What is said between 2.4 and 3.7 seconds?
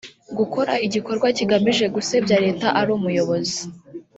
Leta ari Umuyobozi